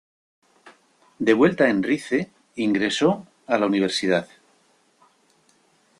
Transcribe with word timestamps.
De 1.19 1.35
vuelta 1.35 1.69
en 1.69 1.83
Rize 1.83 2.31
ingresó 2.55 3.27
a 3.45 3.59
la 3.59 3.67
universidad. 3.67 4.27